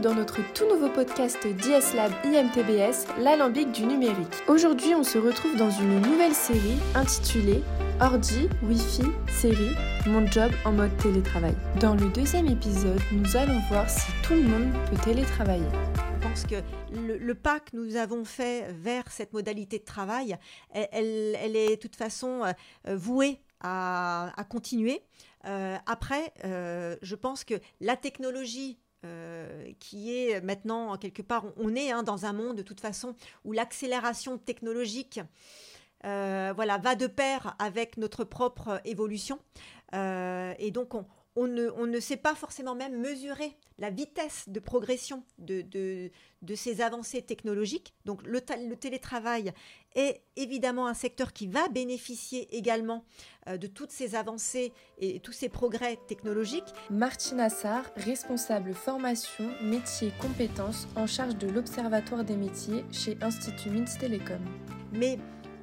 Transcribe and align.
dans 0.00 0.14
notre 0.14 0.38
tout 0.52 0.66
nouveau 0.68 0.88
podcast 0.88 1.44
DS 1.44 1.94
Lab 1.96 2.12
IMTBS, 2.24 3.06
l'alambic 3.18 3.72
du 3.72 3.84
numérique. 3.84 4.34
Aujourd'hui, 4.46 4.94
on 4.94 5.02
se 5.02 5.18
retrouve 5.18 5.56
dans 5.56 5.70
une 5.70 6.00
nouvelle 6.00 6.34
série 6.34 6.78
intitulée 6.94 7.62
Ordi, 8.00 8.48
Wi-Fi, 8.62 9.02
série, 9.28 9.74
mon 10.06 10.24
job 10.26 10.52
en 10.64 10.72
mode 10.72 10.96
télétravail. 10.98 11.54
Dans 11.80 11.96
le 11.96 12.08
deuxième 12.10 12.46
épisode, 12.46 13.00
nous 13.10 13.36
allons 13.36 13.58
voir 13.70 13.90
si 13.90 14.06
tout 14.22 14.34
le 14.34 14.42
monde 14.42 14.72
peut 14.88 15.02
télétravailler. 15.02 15.66
Je 16.20 16.28
pense 16.28 16.44
que 16.44 16.62
le, 16.92 17.34
pas 17.34 17.58
que 17.58 17.74
nous 17.74 17.96
avons 17.96 18.24
fait 18.24 18.70
vers 18.72 19.10
cette 19.10 19.32
modalité 19.32 19.80
de 19.80 19.84
travail, 19.84 20.36
elle, 20.72 21.56
est 21.56 21.76
de 21.76 21.80
toute 21.80 21.96
façon 21.96 22.42
euh, 22.44 22.94
vouée 22.94 23.40
à, 23.60 24.32
continuer. 24.48 25.02
Euh, 25.46 25.76
après, 25.86 26.32
euh, 26.44 26.96
je 27.02 27.16
pense 27.16 27.42
que 27.42 27.54
la 27.80 27.96
technologie 27.96 28.78
qui 29.78 30.16
est 30.16 30.40
maintenant 30.40 30.96
quelque 30.96 31.22
part, 31.22 31.44
on 31.56 31.74
est 31.74 31.90
hein, 31.90 32.02
dans 32.02 32.26
un 32.26 32.32
monde 32.32 32.56
de 32.56 32.62
toute 32.62 32.80
façon 32.80 33.14
où 33.44 33.52
l'accélération 33.52 34.38
technologique 34.38 35.20
voilà, 36.02 36.78
va 36.78 36.94
de 36.94 37.06
pair 37.06 37.56
avec 37.58 37.96
notre 37.96 38.24
propre 38.24 38.80
évolution. 38.84 39.38
et 39.92 40.70
donc, 40.72 40.94
on, 40.94 41.04
on 41.38 41.86
ne, 41.86 42.00
sait 42.00 42.16
pas 42.16 42.34
forcément 42.34 42.74
même 42.74 42.98
mesurer 43.00 43.56
la 43.78 43.90
vitesse 43.90 44.48
de 44.48 44.58
progression 44.58 45.22
de, 45.38 45.62
de, 45.62 46.54
ces 46.54 46.80
avancées 46.80 47.22
technologiques. 47.22 47.94
Donc 48.04 48.22
le, 48.24 48.40
télétravail 48.40 49.52
est 49.94 50.22
évidemment 50.36 50.86
un 50.86 50.94
secteur 50.94 51.32
qui 51.32 51.46
va 51.46 51.68
bénéficier 51.68 52.56
également 52.56 53.04
euh, 53.48 53.56
de 53.56 53.66
toutes 53.66 53.92
ces 53.92 54.14
avancées 54.14 54.72
et 54.98 55.20
tous 55.20 55.32
ces 55.32 55.48
progrès 55.48 55.98
technologiques. 56.08 56.72
Martine 56.90 57.40
Assar, 57.40 57.84
responsable 57.96 58.74
formation, 58.74 59.50
métiers, 59.62 60.12
compétences 60.20 60.88
en 60.96 61.06
charge 61.06 61.36
de 61.36 61.48
l'Observatoire 61.48 62.24
des 62.24 62.36
métiers 62.36 62.84
chez 62.90 63.16
Institut 63.20 63.70
Mins 63.70 63.96
Télécom. 63.98 64.40
Mais 64.92 65.18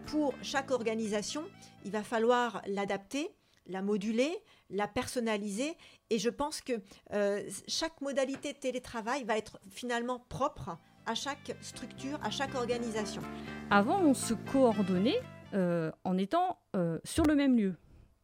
pour 0.06 0.34
chaque 0.42 0.72
organisation, 0.72 1.44
il 1.84 1.92
va 1.92 2.04
falloir 2.04 2.62
l'adapter, 2.68 3.30
la 3.68 3.82
moduler, 3.82 4.32
la 4.70 4.88
personnaliser. 4.88 5.76
Et 6.10 6.20
je 6.20 6.30
pense 6.30 6.62
que 6.62 6.74
euh, 7.14 7.42
chaque 7.68 8.00
modalité 8.02 8.54
de 8.54 8.58
télétravail 8.58 9.24
va 9.24 9.38
être 9.38 9.60
finalement 9.70 10.20
propre 10.30 10.78
à 11.06 11.16
chaque 11.16 11.56
structure, 11.62 12.20
à 12.24 12.32
chaque 12.32 12.56
organisation. 12.56 13.22
Avant, 13.70 14.02
on 14.02 14.14
se 14.14 14.34
coordonnait 14.34 15.22
euh, 15.54 15.92
en 16.04 16.18
étant 16.18 16.60
euh, 16.76 17.00
sur 17.04 17.26
le 17.26 17.36
même 17.36 17.58
lieu. 17.58 17.76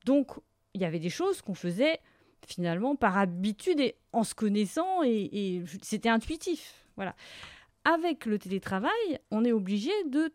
Donc, 0.06 0.32
il 0.74 0.82
y 0.82 0.86
avait 0.86 1.00
des 1.00 1.10
choses 1.10 1.42
qu'on 1.42 1.54
faisait 1.54 2.00
finalement 2.48 2.96
par 2.96 3.18
habitude 3.18 3.80
et 3.80 3.96
en 4.14 4.24
se 4.24 4.34
connaissant 4.34 5.04
et, 5.04 5.30
et 5.32 5.64
c'était 5.82 6.10
intuitif. 6.10 6.86
Voilà. 6.96 7.16
Avec 7.84 8.26
le 8.26 8.40
télétravail, 8.40 9.20
on 9.30 9.46
est 9.46 9.52
obligé 9.52 9.92
de 10.08 10.34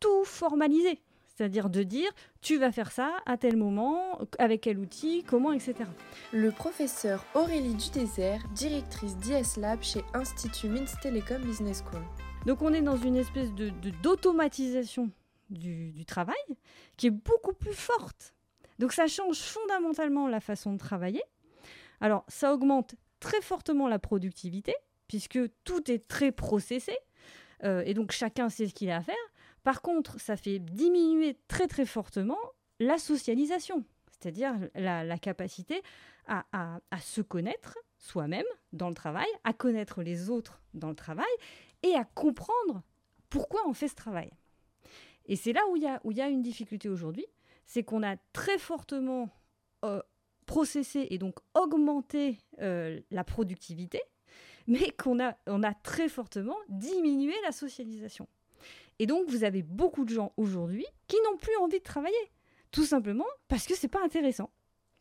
tout 0.00 0.24
formaliser. 0.24 1.00
C'est-à-dire 1.38 1.70
de 1.70 1.84
dire, 1.84 2.10
tu 2.40 2.58
vas 2.58 2.72
faire 2.72 2.90
ça 2.90 3.18
à 3.24 3.36
tel 3.36 3.56
moment, 3.56 4.18
avec 4.40 4.62
quel 4.62 4.76
outil, 4.76 5.22
comment, 5.22 5.52
etc. 5.52 5.76
Le 6.32 6.50
professeur 6.50 7.24
Aurélie 7.36 7.76
Dudésert, 7.76 8.42
directrice 8.56 9.16
d'IS 9.18 9.60
Lab 9.60 9.80
chez 9.80 10.02
Institut 10.14 10.66
Mins 10.66 10.92
Telecom 11.00 11.40
Business 11.42 11.84
School. 11.84 12.02
Donc 12.44 12.60
on 12.60 12.72
est 12.72 12.82
dans 12.82 12.96
une 12.96 13.14
espèce 13.14 13.52
de, 13.52 13.70
d'automatisation 14.02 15.12
du, 15.48 15.92
du 15.92 16.04
travail 16.04 16.34
qui 16.96 17.06
est 17.06 17.10
beaucoup 17.10 17.52
plus 17.52 17.72
forte. 17.72 18.34
Donc 18.80 18.92
ça 18.92 19.06
change 19.06 19.38
fondamentalement 19.38 20.26
la 20.26 20.40
façon 20.40 20.72
de 20.72 20.78
travailler. 20.78 21.22
Alors 22.00 22.24
ça 22.26 22.52
augmente 22.52 22.96
très 23.20 23.40
fortement 23.42 23.86
la 23.86 24.00
productivité, 24.00 24.74
puisque 25.06 25.38
tout 25.62 25.88
est 25.88 26.08
très 26.08 26.32
processé, 26.32 26.98
euh, 27.62 27.84
et 27.86 27.94
donc 27.94 28.10
chacun 28.10 28.48
sait 28.48 28.66
ce 28.66 28.74
qu'il 28.74 28.90
a 28.90 28.96
à 28.96 29.02
faire. 29.02 29.14
Par 29.64 29.82
contre, 29.82 30.20
ça 30.20 30.36
fait 30.36 30.58
diminuer 30.58 31.36
très 31.48 31.66
très 31.66 31.86
fortement 31.86 32.38
la 32.80 32.98
socialisation, 32.98 33.84
c'est-à-dire 34.10 34.54
la, 34.74 35.18
capacité 35.18 35.82
à, 36.26 36.80
se 37.00 37.20
connaître 37.20 37.78
soi-même 37.98 38.46
dans 38.72 38.88
le 38.88 38.94
travail, 38.94 39.26
à 39.44 39.52
connaître 39.52 40.02
les 40.02 40.30
autres 40.30 40.60
dans 40.74 40.88
le 40.88 40.94
travail 40.94 41.26
et 41.82 41.94
à 41.94 42.04
comprendre 42.04 42.82
pourquoi 43.30 43.60
on 43.66 43.72
fait 43.72 43.88
ce 43.88 43.94
travail. 43.94 44.30
Et 45.26 45.36
c'est 45.36 45.52
là 45.52 45.60
où 45.68 45.76
il 45.76 45.82
y, 45.82 46.20
a, 46.20 46.28
une 46.28 46.42
difficulté 46.42 46.88
aujourd'hui, 46.88 47.26
c'est 47.66 47.82
qu'on 47.82 48.02
a 48.02 48.16
très 48.32 48.58
fortement 48.58 49.28
euh, 49.84 50.00
processé 50.46 51.06
et 51.10 51.18
donc 51.18 51.36
augmenté 51.54 52.38
euh, 52.60 52.98
la 53.10 53.24
productivité, 53.24 54.00
mais 54.66 54.90
qu'on 54.90 55.20
a, 55.20 55.74
très 55.82 56.08
fortement 56.08 56.56
diminué 56.68 57.34
la 57.44 57.52
socialisation. 57.52 58.26
Et 58.98 59.06
donc, 59.06 59.28
vous 59.28 59.44
avez 59.44 59.62
beaucoup 59.62 60.04
de 60.04 60.10
gens 60.10 60.32
aujourd'hui 60.36 60.86
qui 61.06 61.16
n'ont 61.24 61.36
plus 61.36 61.56
envie 61.56 61.78
de 61.78 61.84
travailler. 61.84 62.16
Tout 62.70 62.84
simplement 62.84 63.26
parce 63.46 63.66
que 63.66 63.74
c'est 63.74 63.88
pas 63.88 64.02
intéressant. 64.04 64.50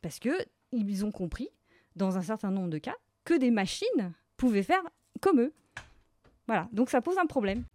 Parce 0.02 0.20
que 0.20 0.30
ils 0.72 1.06
ont 1.06 1.12
compris, 1.12 1.50
dans 1.96 2.18
un 2.18 2.22
certain 2.22 2.52
nombre 2.52 2.70
de 2.70 2.78
cas, 2.78 2.96
que 3.24 3.34
des 3.34 3.52
machines 3.52 4.14
pouvaient 4.38 4.64
faire 4.64 4.84
comme 5.22 5.42
eux. 5.42 5.54
Voilà, 6.46 6.70
donc 6.72 6.90
ça 6.90 7.02
pose 7.02 7.18
un 7.18 7.26
problème. 7.26 7.66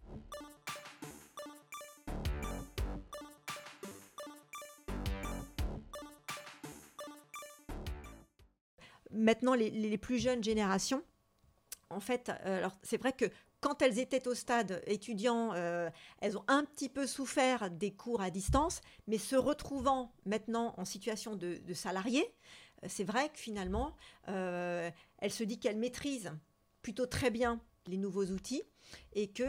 Maintenant, 9.11 9.53
les, 9.53 9.97
plus 9.99 10.17
jeunes 10.17 10.43
générations, 10.43 11.03
en 11.91 11.99
fait, 11.99 12.29
euh, 12.45 12.57
alors 12.57 12.75
c'est 12.81 12.97
vrai 12.97 13.13
que 13.13 13.25
quand 13.63 13.81
elles 13.81 13.97
étaient 13.97 14.27
au 14.27 14.35
stade 14.35 14.83
étudiant, 14.87 15.53
euh, 15.53 15.89
elles 16.19 16.37
ont 16.37 16.43
un 16.47 16.65
petit 16.65 16.89
peu 16.89 17.07
souffert 17.07 17.71
des 17.71 17.91
cours 17.91 18.21
à 18.21 18.29
distance, 18.29 18.81
mais 19.07 19.17
se 19.17 19.37
retrouvant 19.37 20.11
maintenant 20.25 20.73
en 20.77 20.83
situation 20.83 21.37
de, 21.37 21.55
de 21.65 21.73
salarié, 21.73 22.21
euh, 22.83 22.87
c'est 22.89 23.05
vrai 23.05 23.29
que 23.29 23.39
finalement, 23.39 23.95
euh, 24.27 24.91
elle 25.19 25.31
se 25.31 25.45
dit 25.45 25.59
qu'elle 25.59 25.77
maîtrise 25.77 26.33
plutôt 26.81 27.05
très 27.05 27.31
bien 27.31 27.61
les 27.87 27.97
nouveaux 27.97 28.25
outils 28.25 28.63
et 29.13 29.29
que 29.29 29.47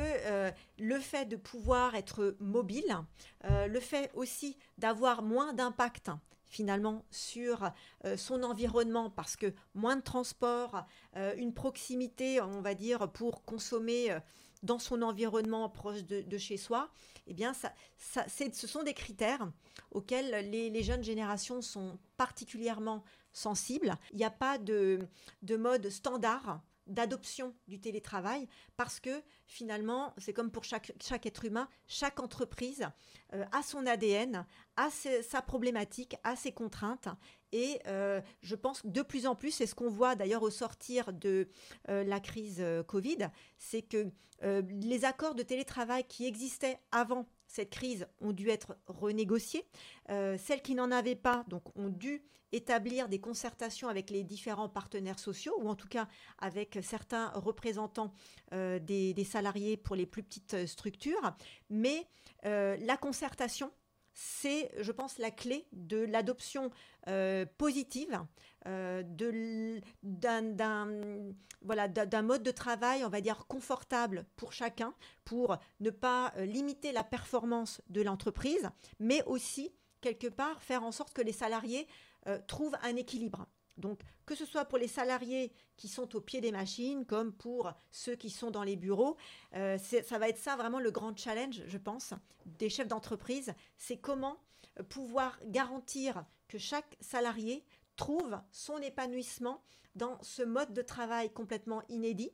le 0.78 0.98
fait 0.98 1.26
de 1.26 1.36
pouvoir 1.36 1.94
être 1.94 2.36
mobile, 2.40 2.96
le 3.44 3.78
fait 3.80 4.10
aussi 4.14 4.56
d'avoir 4.78 5.22
moins 5.22 5.52
d'impact 5.52 6.10
finalement 6.48 7.04
sur 7.10 7.70
euh, 8.04 8.16
son 8.16 8.42
environnement 8.42 9.10
parce 9.10 9.36
que 9.36 9.52
moins 9.74 9.96
de 9.96 10.02
transport, 10.02 10.86
euh, 11.16 11.34
une 11.36 11.52
proximité, 11.52 12.40
on 12.40 12.60
va 12.60 12.74
dire, 12.74 13.10
pour 13.10 13.44
consommer 13.44 14.10
euh, 14.10 14.20
dans 14.62 14.78
son 14.78 15.02
environnement 15.02 15.68
proche 15.68 16.04
de, 16.04 16.38
chez 16.38 16.56
soi, 16.56 16.90
eh 17.26 17.34
bien, 17.34 17.52
ça, 17.52 17.72
ça 17.98 18.24
ce 18.28 18.66
sont 18.66 18.82
des 18.82 18.94
critères 18.94 19.50
auxquels 19.90 20.50
les, 20.50 20.82
jeunes 20.82 21.04
générations 21.04 21.60
sont 21.60 21.98
particulièrement 22.16 23.04
sensibles. 23.32 23.94
Il 24.12 24.16
n'y 24.16 24.24
a 24.24 24.30
pas 24.30 24.56
de, 24.56 25.00
de 25.42 25.56
mode 25.56 25.90
standard 25.90 26.62
d'adoption 26.86 27.54
du 27.68 27.80
télétravail 27.80 28.46
parce 28.76 29.00
que 29.00 29.22
finalement, 29.46 30.12
c'est 30.18 30.32
comme 30.32 30.50
pour 30.50 30.64
chaque, 30.64 30.92
chaque 31.00 31.26
être 31.26 31.44
humain, 31.44 31.68
chaque 31.86 32.20
entreprise 32.20 32.86
euh, 33.32 33.44
a 33.52 33.62
son 33.62 33.86
ADN, 33.86 34.46
a 34.76 34.88
sa 34.90 35.42
problématique, 35.42 36.16
a 36.24 36.36
ses 36.36 36.52
contraintes. 36.52 37.08
Et 37.52 37.80
euh, 37.86 38.20
je 38.42 38.54
pense 38.54 38.82
que 38.82 38.88
de 38.88 39.02
plus 39.02 39.26
en 39.26 39.34
plus, 39.34 39.52
c'est 39.52 39.66
ce 39.66 39.74
qu'on 39.74 39.90
voit 39.90 40.14
d'ailleurs 40.14 40.42
au 40.42 40.50
sortir 40.50 41.12
de 41.12 41.48
euh, 41.88 42.04
la 42.04 42.20
crise 42.20 42.64
Covid, 42.88 43.28
c'est 43.58 43.82
que 43.82 44.10
les 44.42 45.06
accords 45.06 45.34
de 45.34 45.42
télétravail 45.42 46.04
qui 46.04 46.26
existaient 46.26 46.78
avant 46.92 47.26
cette 47.54 47.70
crise 47.70 48.06
ont 48.20 48.32
dû 48.32 48.48
être 48.48 48.76
renégociées. 48.86 49.64
celles 50.08 50.62
qui 50.62 50.74
n'en 50.74 50.90
avaient 50.90 51.14
pas 51.14 51.44
donc, 51.48 51.62
ont 51.76 51.88
dû 51.88 52.22
établir 52.52 53.08
des 53.08 53.20
concertations 53.20 53.88
avec 53.88 54.10
les 54.10 54.24
différents 54.24 54.68
partenaires 54.68 55.18
sociaux, 55.18 55.54
ou 55.60 55.68
en 55.68 55.74
tout 55.74 55.88
cas 55.88 56.08
avec 56.38 56.78
certains 56.82 57.28
représentants 57.30 58.12
des, 58.52 59.14
des, 59.14 59.24
salariés 59.24 59.76
pour 59.76 59.96
les 59.96 60.06
plus 60.06 60.22
petites 60.22 60.66
structures. 60.66 61.34
Mais 61.70 62.08
la 62.42 62.96
concertation, 62.96 63.70
c'est, 64.14 64.70
je 64.80 64.92
pense, 64.92 65.18
la 65.18 65.30
clé 65.30 65.66
de 65.72 65.98
l'adoption 65.98 66.70
euh, 67.08 67.44
positive 67.58 68.24
euh, 68.66 69.02
d'un 70.02 70.86
mode 72.22 72.42
de 72.42 72.50
travail, 72.50 73.04
on 73.04 73.08
va 73.08 73.20
dire, 73.20 73.46
confortable 73.46 74.26
pour 74.36 74.52
chacun, 74.52 74.94
pour 75.24 75.56
ne 75.80 75.90
pas 75.90 76.32
euh, 76.36 76.44
limiter 76.44 76.92
la 76.92 77.04
performance 77.04 77.80
de 77.88 78.02
l'entreprise, 78.02 78.70
mais 78.98 79.22
aussi, 79.24 79.72
quelque 80.00 80.28
part, 80.28 80.62
faire 80.62 80.84
en 80.84 80.92
sorte 80.92 81.12
que 81.12 81.22
les 81.22 81.32
salariés 81.32 81.86
trouvent 82.46 82.76
un 82.82 82.96
équilibre. 82.96 83.46
Donc, 83.76 84.00
que 84.24 84.34
ce 84.34 84.44
soit 84.44 84.64
pour 84.64 84.78
les 84.78 84.88
salariés 84.88 85.52
qui 85.76 85.88
sont 85.88 86.14
au 86.14 86.20
pied 86.20 86.40
des 86.40 86.52
machines, 86.52 87.04
comme 87.04 87.32
pour 87.32 87.72
ceux 87.90 88.14
qui 88.14 88.30
sont 88.30 88.50
dans 88.50 88.62
les 88.62 88.76
bureaux, 88.76 89.16
euh, 89.54 89.78
ça 89.78 90.18
va 90.18 90.28
être 90.28 90.38
ça 90.38 90.56
vraiment 90.56 90.78
le 90.78 90.90
grand 90.90 91.16
challenge, 91.16 91.62
je 91.66 91.78
pense, 91.78 92.14
des 92.46 92.70
chefs 92.70 92.88
d'entreprise. 92.88 93.52
C'est 93.76 93.96
comment 93.96 94.38
euh, 94.78 94.84
pouvoir 94.84 95.38
garantir 95.46 96.24
que 96.48 96.58
chaque 96.58 96.96
salarié 97.00 97.64
trouve 97.96 98.38
son 98.50 98.78
épanouissement 98.78 99.62
dans 99.94 100.18
ce 100.22 100.42
mode 100.42 100.72
de 100.72 100.82
travail 100.82 101.32
complètement 101.32 101.82
inédit. 101.88 102.32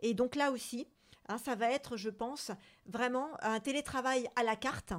Et 0.00 0.14
donc 0.14 0.36
là 0.36 0.52
aussi, 0.52 0.86
hein, 1.28 1.38
ça 1.38 1.54
va 1.54 1.70
être, 1.70 1.96
je 1.96 2.10
pense, 2.10 2.50
vraiment 2.86 3.30
un 3.42 3.60
télétravail 3.60 4.28
à 4.36 4.42
la 4.42 4.56
carte. 4.56 4.92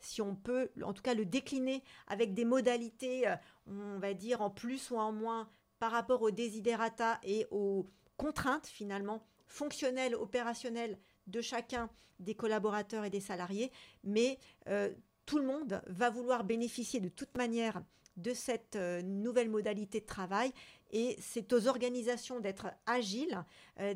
Si 0.00 0.22
on 0.22 0.36
peut 0.36 0.70
en 0.82 0.92
tout 0.92 1.02
cas 1.02 1.14
le 1.14 1.24
décliner 1.24 1.82
avec 2.06 2.34
des 2.34 2.44
modalités, 2.44 3.26
euh, 3.26 3.34
on 3.66 3.98
va 3.98 4.14
dire 4.14 4.42
en 4.42 4.50
plus 4.50 4.90
ou 4.90 4.96
en 4.96 5.12
moins 5.12 5.48
par 5.78 5.90
rapport 5.90 6.22
aux 6.22 6.30
desiderata 6.30 7.18
et 7.22 7.46
aux 7.50 7.90
contraintes 8.16 8.66
finalement 8.66 9.22
fonctionnelles, 9.46 10.14
opérationnelles 10.14 10.98
de 11.26 11.40
chacun 11.40 11.90
des 12.18 12.34
collaborateurs 12.34 13.04
et 13.04 13.10
des 13.10 13.20
salariés, 13.20 13.72
mais 14.04 14.38
euh, 14.68 14.92
tout 15.26 15.38
le 15.38 15.46
monde 15.46 15.82
va 15.86 16.08
vouloir 16.08 16.44
bénéficier 16.44 17.00
de 17.00 17.08
toute 17.08 17.36
manière 17.36 17.82
de 18.16 18.34
cette 18.34 18.76
euh, 18.76 19.02
nouvelle 19.02 19.50
modalité 19.50 20.00
de 20.00 20.06
travail 20.06 20.52
et 20.92 21.16
c'est 21.20 21.52
aux 21.52 21.66
organisations 21.66 22.38
d'être 22.38 22.68
agiles, 22.86 23.44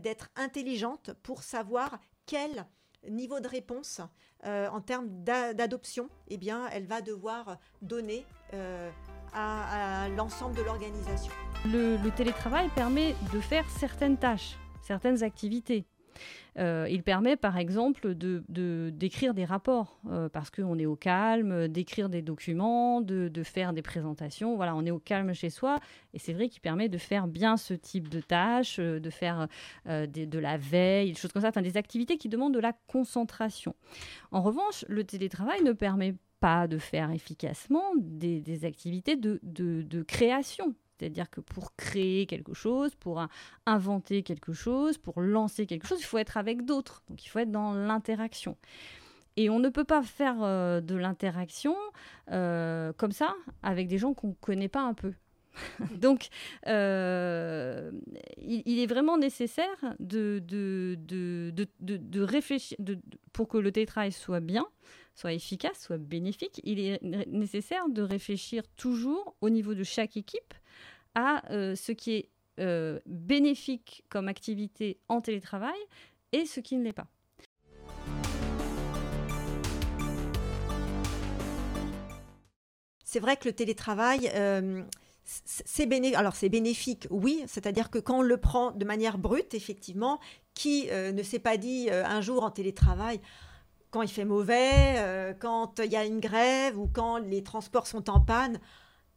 d'être 0.01 0.29
intelligentes 0.35 1.13
pour 1.23 1.45
savoir 1.45 2.01
quel 2.27 2.67
niveau 3.09 3.39
de 3.39 3.47
réponse 3.47 4.01
euh, 4.47 4.69
en 4.69 4.81
termes 4.81 5.09
d'adoption, 5.23 6.09
eh 6.29 6.39
bien, 6.39 6.67
elle 6.73 6.87
va 6.87 7.03
devoir 7.03 7.59
donner 7.83 8.25
euh, 8.55 8.91
à, 9.35 10.09
l'ensemble 10.17 10.57
de 10.57 10.63
l'organisation. 10.63 11.33
le, 11.67 12.09
télétravail 12.17 12.71
permet 12.75 13.15
de 13.35 13.41
faire 13.41 13.69
certaines 13.69 14.17
tâches, 14.17 14.57
certaines 14.83 15.23
activités. 15.23 15.85
Euh, 16.59 16.87
il 16.91 17.03
permet 17.03 17.37
par 17.37 17.57
exemple 17.57 18.15
de, 18.15 18.43
d'écrire 18.91 19.35
des 19.35 19.45
rapports 19.45 19.99
euh, 20.11 20.29
parce 20.29 20.51
qu'on 20.51 20.79
est 20.79 20.87
au 20.87 20.97
calme, 20.97 21.69
d'écrire 21.69 22.09
des 22.09 22.23
documents, 22.23 23.01
de, 23.01 23.31
faire 23.43 23.73
des 23.73 23.83
présentations. 23.83 24.57
Voilà, 24.57 24.75
on 24.75 24.85
est 24.85 24.91
au 24.91 24.99
calme 24.99 25.33
chez 25.33 25.51
soi 25.51 25.79
et 26.13 26.19
c'est 26.19 26.33
vrai 26.33 26.49
qu'il 26.49 26.61
permet 26.61 26.89
de 26.89 26.99
faire 26.99 27.27
bien 27.27 27.57
ce 27.57 27.75
type 27.75 28.09
de 28.09 28.21
tâches, 28.21 28.79
euh, 28.79 29.01
de 29.01 29.11
faire 29.11 29.49
de 29.87 30.39
la 30.39 30.57
veille, 30.57 31.13
des 31.13 31.19
choses 31.19 31.33
comme 31.33 31.43
ça, 31.43 31.49
enfin 31.49 31.63
des 31.63 31.77
activités 31.77 32.17
qui 32.17 32.29
demandent 32.29 32.55
de 32.55 32.61
la 32.61 32.73
concentration. 32.87 33.75
En 34.31 34.43
revanche, 34.43 34.85
le 34.89 35.05
télétravail 35.05 35.63
ne 35.63 35.73
permet 35.73 36.15
pas 36.41 36.67
de 36.67 36.79
faire 36.79 37.11
efficacement 37.11 37.93
des, 37.97 38.65
activités 38.65 39.17
de 39.17 40.03
création. 40.03 40.75
C'est-à-dire 41.01 41.31
que 41.31 41.41
pour 41.41 41.75
créer 41.77 42.27
quelque 42.27 42.53
chose, 42.53 42.95
pour 42.95 43.27
inventer 43.65 44.23
quelque 44.23 44.53
chose, 44.53 44.99
pour 44.99 45.21
lancer 45.21 45.67
quelque 45.67 45.87
chose, 45.87 45.99
il 46.01 46.05
faut 46.05 46.19
être 46.19 46.37
avec 46.37 46.67
d'autres. 46.67 47.03
Donc 47.09 47.25
il 47.25 47.29
faut 47.29 47.39
être 47.39 47.51
dans 47.51 47.73
l'interaction. 47.73 48.57
Et 49.37 49.49
on 49.49 49.59
ne 49.59 49.71
peut 49.71 49.85
pas 49.85 50.03
faire 50.03 50.43
euh, 50.43 50.83
de 50.83 50.95
l'interaction 50.97 51.75
euh, 52.31 52.93
comme 52.99 53.13
ça 53.13 53.35
avec 53.63 53.89
des 53.89 53.97
gens 53.97 54.13
qu'on 54.13 54.29
ne 54.29 54.35
connaît 54.35 54.69
pas 54.69 54.83
un 54.83 54.93
peu. 54.93 55.15
Donc, 55.97 56.29
euh, 56.67 57.91
il, 58.37 58.79
est 58.79 58.87
vraiment 58.87 59.17
nécessaire 59.17 59.95
de, 59.99 60.43
de, 60.47 60.97
de, 60.99 61.67
de 61.81 62.21
réfléchir, 62.21 62.77
pour 63.33 63.49
que 63.49 63.59
le 63.59 63.73
télétravail 63.73 64.13
soit 64.13 64.41
bien, 64.41 64.67
soit 65.15 65.33
efficace, 65.33 65.81
soit 65.81 65.99
bénéfique, 65.99 66.61
il 66.63 66.79
est 66.79 67.03
nécessaire 67.27 67.89
de 67.89 68.03
réfléchir 68.03 68.63
toujours 68.77 69.35
au 69.41 69.51
niveau 69.51 69.75
de 69.75 69.83
chaque 69.83 70.17
équipe 70.17 70.55
à 71.15 71.43
euh, 71.51 71.75
ce 71.75 71.93
qui 71.93 72.13
est 72.13 72.31
euh, 72.59 73.01
bénéfique 73.07 74.05
comme 74.09 74.29
activité 74.29 74.99
en 75.09 75.21
télétravail 75.21 75.79
et 76.33 76.47
ce 76.47 76.61
qui 76.61 76.77
ne 76.77 76.85
l'est 76.85 76.93
pas. 76.93 77.07
C'est 83.05 83.21
vrai 83.21 83.37
que 83.37 83.49
le 83.49 83.53
télétravail, 83.53 84.31
euh, 84.35 84.85
c'est 85.25 86.15
Alors 86.15 86.37
c'est 86.37 86.49
bénéfique, 86.49 87.09
oui, 87.11 87.43
c'est-à-dire 87.47 87.91
que 87.91 87.99
quand 87.99 88.19
on 88.19 88.23
le 88.23 88.37
prend 88.37 88.71
de 88.71 88.85
manière 88.85 89.19
brute, 89.19 89.53
effectivement, 89.55 90.21
qui 90.55 90.87
ne 90.87 91.23
s'est 91.23 91.41
pas 91.41 91.57
dit 91.57 91.89
un 91.91 92.21
jour 92.21 92.45
en 92.45 92.51
télétravail, 92.51 93.21
quand 93.91 94.03
il 94.03 94.09
fait 94.09 94.25
mauvais, 94.25 95.35
quand 95.41 95.81
il 95.81 95.91
y 95.91 95.97
a 95.97 96.05
une 96.05 96.21
grève 96.21 96.79
ou 96.79 96.89
quand 96.93 97.19
les 97.19 97.43
transports 97.43 97.89
sont 97.89 98.11
en 98.11 98.21
panne, 98.21 98.61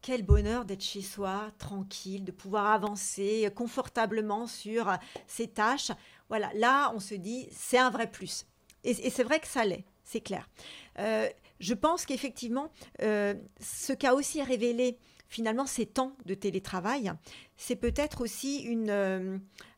quel 0.03 0.21
bonheur 0.21 0.65
d'être 0.65 0.83
chez 0.83 1.01
soi, 1.01 1.49
tranquille, 1.57 2.23
de 2.23 2.31
pouvoir 2.31 2.67
avancer 2.67 3.49
confortablement 3.55 4.45
sur 4.45 4.95
ses 5.25 5.47
tâches. 5.47 5.91
Voilà, 6.29 6.51
là, 6.53 6.91
on 6.93 6.99
se 6.99 7.15
dit, 7.15 7.47
c'est 7.51 7.77
un 7.79 7.89
vrai 7.89 8.11
plus. 8.11 8.45
Et, 8.83 9.09
c'est 9.09 9.23
vrai 9.23 9.39
que 9.39 9.47
ça 9.47 9.63
l'est, 9.63 9.85
c'est 10.03 10.19
clair. 10.19 10.49
Euh, 10.99 11.29
je 11.59 11.73
pense 11.73 12.05
qu'effectivement, 12.05 12.69
euh, 13.01 13.33
ce 13.61 13.93
qu'a 13.93 14.13
aussi 14.13 14.43
révélé 14.43 14.99
finalement 15.33 15.65
ces 15.65 15.87
temps 15.87 16.15
de 16.25 16.35
télétravail, 16.35 17.11
c'est 17.57 17.75
peut-être 17.75 18.21
aussi 18.21 18.59
une, 18.59 18.91
euh, 18.91 19.37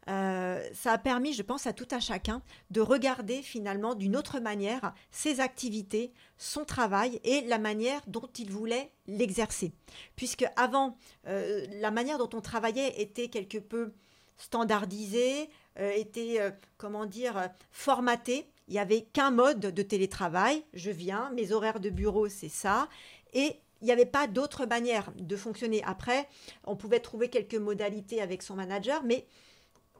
euh, 0.09 0.61
ça 0.73 0.91
a 0.91 0.97
permis, 0.97 1.33
je 1.33 1.43
pense, 1.43 1.65
à 1.65 1.71
tout 1.71 1.87
un 1.91 2.01
chacun 2.01 2.41
de 2.71 2.81
regarder 2.81 3.41
finalement 3.41 3.95
d'une 3.95 4.17
autre 4.17 4.41
manière 4.41 4.93
ses 5.11 5.39
activités, 5.39 6.11
son 6.37 6.65
travail 6.65 7.21
et 7.23 7.39
la 7.41 7.57
manière 7.57 8.01
dont 8.07 8.29
il 8.37 8.51
voulait 8.51 8.91
l'exercer. 9.07 9.71
Puisque 10.17 10.45
avant, 10.57 10.97
euh, 11.27 11.65
la 11.79 11.89
manière 11.89 12.17
dont 12.17 12.37
on 12.37 12.41
travaillait 12.41 13.01
était 13.01 13.29
quelque 13.29 13.57
peu 13.57 13.93
standardisée, 14.37 15.49
était, 15.77 16.39
comment 16.77 17.05
dire, 17.05 17.49
formatée. 17.71 18.49
Il 18.69 18.73
n'y 18.75 18.79
avait 18.79 19.01
qu'un 19.01 19.29
mode 19.29 19.59
de 19.59 19.81
télétravail. 19.81 20.63
Je 20.73 20.89
viens, 20.89 21.31
mes 21.31 21.51
horaires 21.51 21.81
de 21.81 21.89
bureau, 21.89 22.29
c'est 22.29 22.49
ça. 22.49 22.87
Et 23.33 23.59
il 23.85 23.89
n'y 23.89 23.91
avait 23.91 24.07
pas 24.07 24.25
d'autre 24.25 24.65
manière 24.65 25.11
de 25.15 25.35
fonctionner. 25.35 25.83
Après, 25.85 26.27
on 26.63 26.75
pouvait 26.75 26.99
trouver 26.99 27.29
quelques 27.29 27.53
modalités 27.53 28.19
avec 28.19 28.41
son 28.41 28.55
manager, 28.55 29.03
mais 29.03 29.27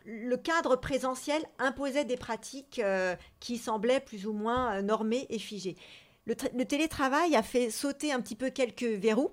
le 0.05 0.37
cadre 0.37 0.75
présentiel 0.75 1.43
imposait 1.59 2.03
des 2.03 2.17
pratiques 2.17 2.79
euh, 2.83 3.15
qui 3.39 3.59
semblaient 3.59 3.99
plus 3.99 4.25
ou 4.25 4.33
moins 4.33 4.73
euh, 4.73 4.81
normées 4.81 5.27
et 5.29 5.37
figées. 5.37 5.75
Le, 6.25 6.33
télétravail 6.33 7.35
a 7.35 7.43
fait 7.43 7.69
sauter 7.69 8.11
un 8.11 8.19
petit 8.21 8.35
peu 8.35 8.49
quelques 8.49 8.81
verrous. 8.81 9.29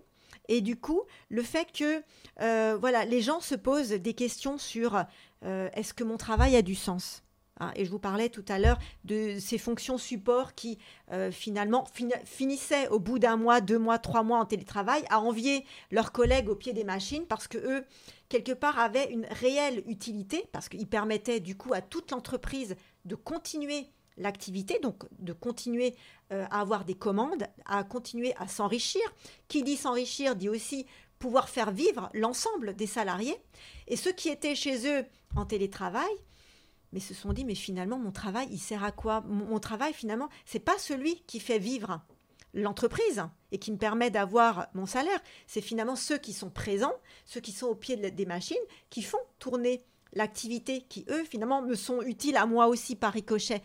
Et 0.49 0.61
du 0.61 0.77
coup, 0.77 1.01
le 1.31 1.43
fait 1.43 1.73
que 1.73 2.03
euh, 2.43 2.77
voilà, 2.79 3.07
les 3.07 3.23
gens 3.23 3.41
se 3.41 3.55
posent 3.55 3.93
des 3.93 4.13
questions 4.13 4.59
sur 4.59 5.03
est-ce 5.43 5.95
que 5.95 6.05
mon 6.05 6.19
travail 6.19 6.55
a 6.57 6.63
du 6.63 6.75
sens? 6.75 7.22
Hein, 7.63 7.71
et 7.77 7.85
je 7.85 7.91
vous 7.91 8.01
parlais 8.01 8.29
tout 8.29 8.45
à 8.49 8.59
l'heure 8.59 8.79
de 9.05 9.39
ces 9.39 9.57
fonctions 9.57 9.97
support 9.97 10.55
qui 10.55 10.79
euh, 11.13 11.31
finalement 11.31 11.87
finissaient 12.25 12.89
au 12.89 12.99
bout 12.99 13.21
d'un 13.21 13.37
mois, 13.37 13.61
deux 13.61 13.79
mois, 13.79 13.99
trois 13.99 14.25
mois 14.25 14.39
en 14.39 14.45
télétravail 14.45 15.05
à 15.11 15.21
envier 15.21 15.65
leurs 15.93 16.11
collègues 16.11 16.49
au 16.49 16.57
pied 16.57 16.73
des 16.73 16.83
machines 16.83 17.25
parce 17.27 17.47
que 17.47 17.59
eux, 17.59 17.85
quelque 18.29 18.53
part, 18.53 18.81
avaient 18.81 19.11
une 19.13 19.27
réelle 19.27 19.85
utilité 19.87 20.45
parce 20.51 20.69
qu'ils 20.69 20.89
permettaient 20.89 21.39
du 21.39 21.57
coup 21.57 21.73
à 21.73 21.81
toute 21.81 22.11
l'entreprise 22.11 22.75
de 23.05 23.15
continuer 23.15 23.87
l'activité, 24.17 24.81
donc 24.81 25.05
de 25.21 25.33
continuer 25.33 25.95
euh, 26.33 26.45
à 26.51 26.61
avoir 26.61 26.85
des 26.85 26.95
commandes, 26.95 27.47
à 27.65 27.85
continuer 27.85 28.35
à 28.39 28.49
s'enrichir. 28.49 29.03
Qui 29.47 29.63
dit 29.63 29.77
s'enrichir 29.77 30.35
dit 30.35 30.49
aussi 30.49 30.85
pouvoir 31.21 31.49
faire 31.49 31.71
vivre 31.71 32.11
l'ensemble 32.13 32.75
des 32.75 32.89
salariés. 32.89 33.37
Et 33.87 33.97
ceux 33.97 34.13
qui 34.13 34.29
étaient 34.29 34.57
chez 34.57 34.89
eux 34.89 35.05
en 35.37 35.47
télétravail, 35.47 36.11
mais 36.93 37.01
se 37.01 37.15
sont 37.15 37.33
dit 37.33 37.45
mais 37.45 37.55
finalement 37.55 37.99
mon 37.99 38.13
travail 38.13 38.49
il 38.51 38.59
sert 38.59 38.85
à 38.85 38.93
quoi? 38.93 39.23
Mon, 39.27 39.59
travail 39.59 39.93
finalement 39.93 40.29
c'est 40.45 40.61
pas 40.61 40.79
celui 40.79 41.23
qui 41.23 41.41
fait 41.41 41.59
vivre 41.59 42.01
l'entreprise 42.55 43.25
et 43.51 43.59
qui 43.59 43.73
me 43.73 43.79
permet 43.79 44.11
d'avoir 44.11 44.69
mon 44.75 44.85
salaire. 44.85 45.19
C'est 45.47 45.63
finalement 45.63 45.97
ceux 45.97 46.19
qui 46.19 46.33
sont 46.33 46.51
présents 46.51 46.95
ceux 47.25 47.41
qui 47.41 47.53
sont 47.53 47.67
au 47.67 47.75
pied 47.75 47.97
des 47.97 48.27
machines 48.27 48.57
qui 48.91 49.03
font 49.03 49.19
tourner 49.39 49.83
l'activité 50.13 50.83
qui 50.83 51.05
eux 51.09 51.25
finalement 51.25 51.63
me 51.63 51.75
sont 51.75 52.03
utiles 52.03 52.37
à 52.37 52.47
moi 52.47 52.67
aussi 52.67 52.97
par 52.97 53.13
ricochet. 53.13 53.63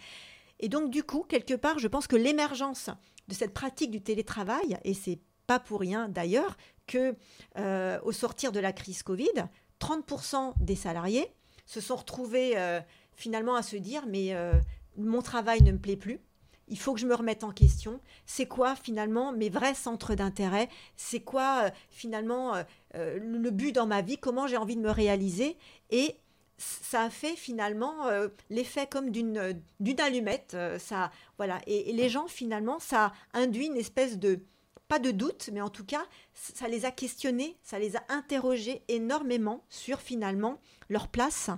Et 0.60 0.70
donc 0.70 0.90
du 0.90 1.04
coup 1.04 1.26
quelque 1.28 1.54
part 1.54 1.80
je 1.80 1.88
pense 1.88 2.08
que 2.08 2.16
l'émergence 2.16 2.90
de 3.28 3.34
cette 3.34 3.54
pratique 3.54 3.92
du 3.92 4.02
télétravail 4.02 4.78
et 4.84 4.94
c'est 4.94 5.20
pas 5.48 5.60
pour 5.60 5.80
rien 5.80 6.10
d'ailleurs 6.10 6.58
que 6.88 7.16
euh, 7.58 8.00
au 8.04 8.12
sortir 8.12 8.52
de 8.52 8.60
la 8.60 8.72
crise 8.72 9.04
Covid 9.04 9.48
30% 9.80 10.54
des 10.60 10.76
salariés 10.76 11.28
se 11.66 11.82
sont 11.82 11.96
retrouvés 11.96 12.54
euh, 12.58 12.80
finalement 13.18 13.56
à 13.56 13.64
se 13.64 13.76
dire 13.76 14.06
mais 14.08 14.34
euh, 14.34 14.54
mon 14.96 15.22
travail 15.22 15.62
ne 15.64 15.74
me 15.74 15.80
plaît 15.80 15.98
plus. 15.98 16.22
Il 16.70 16.78
faut 16.78 16.94
que 16.94 17.00
je 17.00 17.08
me 17.08 17.16
remette 17.16 17.44
en 17.44 17.52
question. 17.52 18.02
C'est 18.26 18.46
quoi 18.46 18.76
finalement 18.76 19.32
mes 19.32 19.50
vrais 19.50 19.74
centres 19.74 20.16
d'intérêt? 20.16 20.70
C'est 20.96 21.22
quoi 21.22 21.64
euh, 21.64 21.70
finalement 21.90 22.56
euh, 22.96 23.20
le 23.20 23.50
but 23.52 23.74
dans 23.74 23.88
ma 23.88 24.02
vie? 24.02 24.18
Comment 24.18 24.48
j'ai 24.48 24.58
envie 24.58 24.76
de 24.76 24.82
me 24.82 24.92
réaliser? 24.92 25.58
Et 25.90 26.16
ça 26.58 27.04
a 27.04 27.10
fait 27.10 27.36
finalement 27.36 28.10
l'effet 28.50 28.88
comme 28.88 29.12
d'une 29.12 29.62
d'une 29.80 30.02
allumette. 30.02 30.58
ça 30.80 31.12
voilà 31.38 31.60
et, 31.68 31.94
les 31.94 32.10
gens 32.10 32.28
finalement 32.28 32.80
ça 32.80 33.14
induit 33.36 33.68
une 33.68 33.78
espèce 33.78 34.18
de 34.18 34.40
pas 34.88 35.00
de 35.00 35.12
doute, 35.12 35.50
mais 35.54 35.62
en 35.62 35.70
tout 35.70 35.86
cas, 35.86 36.06
ça 36.34 36.68
les 36.68 36.86
a 36.86 36.92
questionnés, 36.92 37.58
ça 37.62 37.78
les 37.80 37.96
a 37.96 38.04
interrogés 38.10 38.82
énormément 38.88 39.64
sur 39.70 40.00
finalement 40.00 40.60
leur 40.90 41.10
place, 41.10 41.50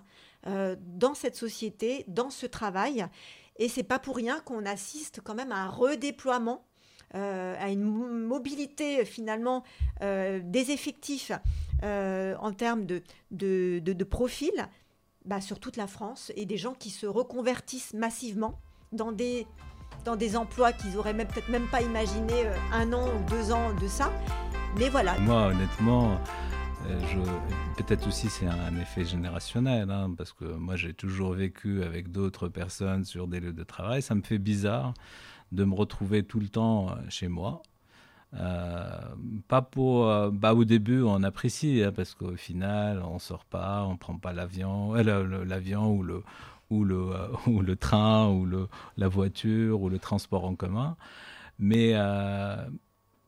euh, 0.47 0.75
dans 0.79 1.13
cette 1.15 1.35
société, 1.35 2.05
dans 2.07 2.29
ce 2.29 2.45
travail. 2.45 3.05
Et 3.57 3.67
c'est 3.67 3.83
pas 3.83 3.99
pour 3.99 4.15
rien 4.15 4.39
qu'on 4.39 4.65
assiste 4.65 5.19
quand 5.21 5.35
même 5.35 5.51
à 5.51 5.57
un 5.57 5.67
redéploiement, 5.67 6.63
euh, 7.15 7.55
à 7.59 7.69
une 7.69 7.83
mobilité 7.83 9.03
finalement 9.03 9.63
euh, 10.01 10.39
des 10.43 10.71
effectifs 10.71 11.31
en 11.81 12.51
termes 12.51 12.85
de, 12.85 13.01
de, 13.31 13.79
de, 13.79 14.03
profil 14.03 14.51
bah, 15.23 15.39
sur 15.39 15.61
toute 15.61 15.77
la 15.77 15.87
France 15.87 16.29
et 16.35 16.45
des 16.45 16.57
gens 16.57 16.73
qui 16.73 16.89
se 16.89 17.05
reconvertissent 17.05 17.93
massivement 17.93 18.59
dans 18.91 19.13
des, 19.13 19.47
dans 20.03 20.17
des 20.17 20.35
emplois 20.35 20.73
qu'ils 20.73 20.97
auraient 20.97 21.13
même, 21.13 21.27
peut-être 21.27 21.47
même 21.47 21.67
pas 21.67 21.81
imaginé 21.81 22.33
un 22.73 22.91
an 22.91 23.07
ou 23.07 23.29
deux 23.29 23.53
ans 23.53 23.73
de 23.73 23.87
ça. 23.87 24.11
Mais 24.77 24.89
voilà. 24.89 25.17
Moi, 25.19 25.47
honnêtement, 25.47 26.19
peut-être 27.77 28.07
aussi 28.07 28.29
c'est 28.29 28.45
un, 28.45 28.75
effet 28.77 29.05
générationnel, 29.05 29.89
hein, 29.89 30.13
parce 30.17 30.33
que 30.33 30.45
moi 30.45 30.75
j'ai 30.75 30.93
toujours 30.93 31.33
vécu 31.33 31.83
avec 31.83 32.11
d'autres 32.11 32.47
personnes 32.47 33.05
sur 33.05 33.27
des 33.27 33.39
lieux 33.39 33.53
de 33.53 33.63
travail. 33.63 34.01
Ça 34.01 34.15
me 34.15 34.21
fait 34.21 34.37
bizarre 34.37 34.93
de 35.51 35.63
me 35.63 35.73
retrouver 35.73 36.23
tout 36.23 36.39
le 36.39 36.49
temps 36.49 36.89
euh, 36.89 36.93
chez 37.09 37.27
moi. 37.27 37.61
Euh, 38.35 38.99
pas 39.47 39.63
pour, 39.63 40.05
bah, 40.31 40.53
au 40.53 40.63
début 40.63 41.01
on 41.01 41.23
apprécie 41.23 41.81
hein, 41.83 41.91
parce 41.91 42.13
qu'au 42.13 42.35
final 42.35 43.01
on 43.03 43.17
sort 43.17 43.45
pas, 43.45 43.83
on 43.85 43.97
prend 43.97 44.17
pas 44.17 44.33
l'avion, 44.33 44.93
l'avion 44.93 45.91
ou 45.91 46.03
le 46.03 46.23
ou 46.69 46.83
le 46.83 47.09
ou 47.47 47.61
le 47.61 47.75
train 47.75 48.27
ou 48.29 48.45
le 48.45 48.67
la 48.97 49.07
voiture 49.07 49.81
ou 49.81 49.89
le 49.89 49.97
transport 49.99 50.45
en 50.45 50.55
commun. 50.55 50.95
Mais 51.57 51.95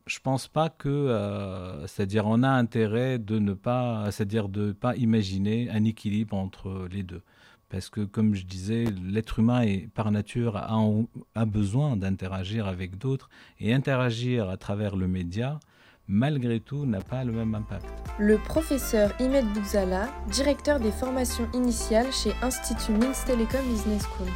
je 0.06 0.18
pense 0.20 0.48
pas 0.48 0.68
que, 0.68 0.88
euh, 0.88 1.86
c'est-à-dire, 1.86 2.26
on 2.26 2.42
a 2.42 2.48
intérêt 2.48 3.18
de 3.18 3.38
ne 3.38 3.54
pas, 3.54 4.10
c'est-à-dire 4.10 4.48
de 4.48 4.72
pas 4.72 4.96
imaginer 4.96 5.70
un 5.70 5.84
équilibre 5.84 6.36
entre 6.36 6.88
les 6.90 7.02
deux, 7.02 7.22
parce 7.68 7.88
que, 7.88 8.00
comme 8.00 8.34
je 8.34 8.44
disais, 8.44 8.84
l'être 9.04 9.38
humain 9.38 9.62
est 9.62 9.88
par 9.94 10.10
nature 10.10 10.56
a, 10.56 11.44
besoin 11.46 11.96
d'interagir 11.96 12.66
avec 12.66 12.98
d'autres 12.98 13.30
et 13.60 13.72
interagir 13.72 14.48
à 14.48 14.56
travers 14.56 14.96
le 14.96 15.08
média. 15.08 15.60
Malgré 16.08 16.58
tout, 16.58 16.84
n'a 16.84 17.00
pas 17.00 17.22
le 17.22 17.30
même 17.30 17.54
impact. 17.54 17.86
Le 18.18 18.36
professeur 18.36 19.12
Imed 19.20 19.46
Bouzala, 19.54 20.08
directeur 20.30 20.80
des 20.80 20.90
formations 20.90 21.48
initiales 21.54 22.12
chez 22.12 22.32
Institut 22.42 22.92
Minsk 22.92 23.26
Telecom 23.26 23.64
Business 23.70 24.02
School. 24.02 24.28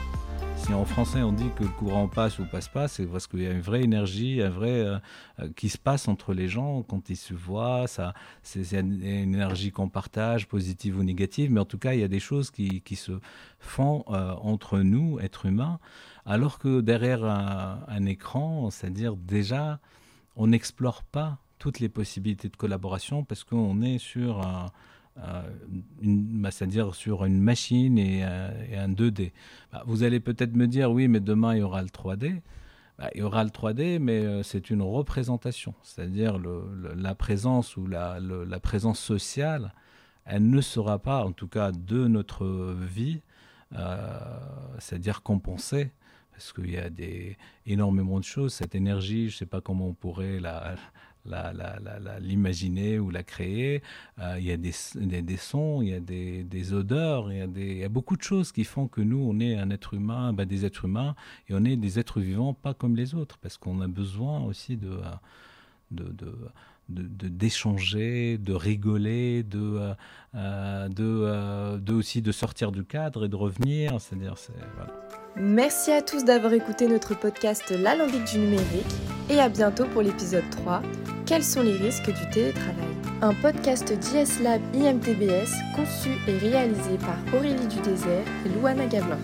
En 0.74 0.84
français 0.84 1.22
on 1.22 1.32
dit 1.32 1.48
que 1.56 1.62
le 1.62 1.70
courant 1.70 2.08
passe 2.08 2.38
ou 2.38 2.44
passe 2.44 2.68
pas, 2.68 2.88
c'est 2.88 3.06
parce 3.06 3.26
qu'il 3.26 3.42
y 3.42 3.46
a 3.46 3.52
une 3.52 3.60
vraie 3.60 3.82
énergie, 3.82 4.42
un 4.42 4.50
vrai 4.50 4.80
euh, 4.80 4.98
euh, 5.38 5.48
qui 5.54 5.68
se 5.68 5.78
passe 5.78 6.08
entre 6.08 6.34
les 6.34 6.48
gens 6.48 6.82
quand 6.82 7.08
ils 7.08 7.16
se 7.16 7.34
voient. 7.34 7.86
Ça, 7.86 8.14
c'est 8.42 8.72
une 8.72 9.02
énergie 9.02 9.70
qu'on 9.70 9.88
partage, 9.88 10.48
positive 10.48 10.98
ou 10.98 11.02
négative, 11.02 11.50
mais 11.52 11.60
en 11.60 11.64
tout 11.64 11.78
cas 11.78 11.94
il 11.94 12.00
y 12.00 12.04
a 12.04 12.08
des 12.08 12.20
choses 12.20 12.50
qui, 12.50 12.82
se 12.96 13.12
font 13.60 14.04
euh, 14.08 14.32
entre 14.40 14.80
nous, 14.80 15.18
êtres 15.20 15.46
humains, 15.46 15.78
alors 16.24 16.58
que 16.58 16.80
derrière 16.80 17.24
un, 17.24 17.80
un 17.86 18.04
écran, 18.04 18.70
c'est-à-dire 18.70 19.16
déjà 19.16 19.78
on 20.34 20.48
n'explore 20.48 21.04
pas 21.04 21.38
toutes 21.58 21.80
les 21.80 21.88
possibilités 21.88 22.48
de 22.48 22.56
collaboration 22.56 23.24
parce 23.24 23.44
qu'on 23.44 23.82
est 23.82 23.98
sur 23.98 24.40
un 24.40 24.66
bah, 25.16 26.50
c'est-à-dire 26.50 26.94
sur 26.94 27.24
une 27.24 27.40
machine 27.40 27.98
et, 27.98 28.24
euh, 28.24 28.84
un 28.84 28.88
2D. 28.88 29.32
Bah, 29.72 29.82
vous 29.86 30.02
allez 30.02 30.20
peut-être 30.20 30.54
me 30.54 30.66
dire, 30.66 30.90
oui, 30.90 31.08
mais 31.08 31.20
demain 31.20 31.54
il 31.54 31.60
y 31.60 31.62
aura 31.62 31.82
le 31.82 31.88
3D. 31.88 32.40
Bah, 32.98 33.10
il 33.14 33.20
y 33.20 33.22
aura 33.22 33.44
le 33.44 33.50
3D, 33.50 33.98
mais 33.98 34.24
euh, 34.24 34.42
c'est 34.42 34.70
une 34.70 34.82
représentation, 34.82 35.74
c'est-à-dire 35.82 36.38
la 36.38 37.14
présence 37.14 37.76
ou 37.76 37.86
la, 37.86 38.18
la, 38.20 38.60
présence 38.60 38.98
sociale, 38.98 39.72
elle 40.24 40.48
ne 40.48 40.60
sera 40.60 40.98
pas, 40.98 41.24
en 41.24 41.32
tout 41.32 41.48
cas 41.48 41.72
de 41.72 42.06
notre 42.08 42.74
vie, 42.74 43.20
c'est-à-dire 44.78 45.22
compensée, 45.22 45.92
parce 46.32 46.52
qu'il 46.52 46.70
y 46.70 46.78
a 46.78 46.90
des, 46.90 47.36
énormément 47.66 48.18
de 48.18 48.24
choses. 48.24 48.54
Cette 48.54 48.74
énergie, 48.74 49.28
je 49.28 49.34
ne 49.34 49.38
sais 49.38 49.46
pas 49.46 49.60
comment 49.60 49.88
on 49.88 49.94
pourrait 49.94 50.40
la, 50.40 50.76
l'imaginer 52.20 52.98
ou 52.98 53.10
la 53.10 53.22
créer. 53.22 53.82
Euh, 54.18 54.36
il 54.38 54.44
y 54.44 54.52
a 54.52 54.56
des, 54.56 54.72
des, 55.22 55.36
sons, 55.36 55.82
il 55.82 55.88
y 55.88 55.94
a 55.94 56.00
des, 56.00 56.44
des 56.44 56.72
odeurs, 56.72 57.32
il 57.32 57.38
y, 57.38 57.40
a 57.40 57.46
il 57.56 57.78
y, 57.78 57.84
a 57.84 57.88
beaucoup 57.88 58.16
de 58.16 58.22
choses 58.22 58.52
qui 58.52 58.64
font 58.64 58.88
que 58.88 59.00
nous, 59.00 59.18
on 59.18 59.38
est 59.40 59.56
un 59.56 59.70
être 59.70 59.94
humain, 59.94 60.32
ben, 60.32 60.46
des 60.46 60.64
êtres 60.64 60.84
humains, 60.84 61.14
et 61.48 61.54
on 61.54 61.64
est 61.64 61.76
des 61.76 61.98
êtres 61.98 62.20
vivants 62.20 62.54
pas 62.54 62.74
comme 62.74 62.96
les 62.96 63.14
autres, 63.14 63.38
parce 63.38 63.56
qu'on 63.58 63.80
a 63.80 63.88
besoin 63.88 64.42
aussi 64.44 64.76
de... 64.76 64.98
de, 65.90 66.04
de 66.04 66.36
d'échanger, 66.88 68.38
de, 68.38 68.52
rigoler, 68.52 69.42
de, 69.42 69.94
euh, 70.34 70.88
de, 70.88 71.04
euh, 71.04 71.78
aussi 71.90 72.22
de 72.22 72.32
sortir 72.32 72.72
du 72.72 72.84
cadre 72.84 73.24
et 73.24 73.28
de 73.28 73.36
revenir. 73.36 74.00
C'est-à-dire. 74.00 74.34
Merci 75.36 75.92
à 75.92 76.02
tous 76.02 76.24
d'avoir 76.24 76.52
écouté 76.52 76.86
notre 76.88 77.18
podcast 77.18 77.70
L'alambic 77.70 78.24
du 78.24 78.38
numérique 78.38 78.94
et 79.28 79.40
à 79.40 79.48
bientôt 79.48 79.86
pour 79.86 80.02
l'épisode 80.02 80.48
3 80.50 80.82
Quels 81.26 81.42
sont 81.42 81.62
les 81.62 81.76
risques 81.76 82.06
du 82.06 82.30
télétravail 82.30 82.86
Un 83.20 83.34
podcast 83.34 83.92
d'IS 83.92 84.44
Lab 84.44 84.60
IMTBS 84.72 85.50
conçu 85.74 86.10
et 86.28 86.38
réalisé 86.38 86.98
par 87.00 87.18
Aurélie 87.34 87.66
Dudésert 87.66 88.24
et 88.44 88.48
Louana 88.48 88.86
Gablin. 88.86 89.18